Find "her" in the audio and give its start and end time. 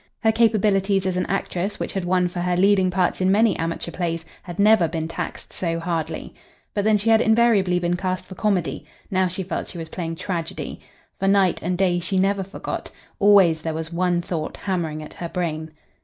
0.23-0.31, 2.39-2.57, 15.13-15.29